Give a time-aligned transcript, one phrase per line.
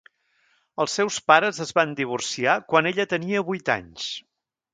[0.85, 4.09] Els seus pares es van divorciar quan ella tenia vuit anys.